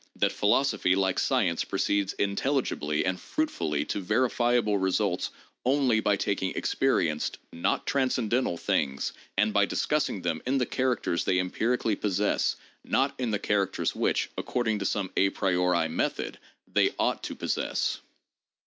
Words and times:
that 0.15 0.31
phi 0.31 0.47
losophy, 0.47 0.95
like 0.95 1.19
science, 1.19 1.63
proceeds 1.63 2.13
intelligibly 2.13 3.05
and 3.05 3.19
fruitfully 3.19 3.85
to 3.85 3.99
verifiable 4.01 4.79
results 4.79 5.29
only 5.63 5.99
by 5.99 6.15
taking 6.15 6.49
experienced, 6.55 7.37
not 7.53 7.85
transcendental, 7.85 8.57
things, 8.57 9.13
and 9.37 9.53
by 9.53 9.63
discussing 9.63 10.23
them 10.23 10.41
in 10.47 10.57
the 10.57 10.65
characters 10.65 11.23
they 11.23 11.37
empirically 11.37 11.95
possess, 11.95 12.55
not 12.83 13.13
in 13.19 13.29
the 13.29 13.37
characters 13.37 13.95
which, 13.95 14.31
according 14.39 14.79
to 14.79 14.85
some 14.85 15.11
a 15.15 15.29
priori 15.29 15.87
method, 15.87 16.39
they 16.67 16.89
ought 16.97 17.21
to 17.21 17.35
possess? 17.35 17.99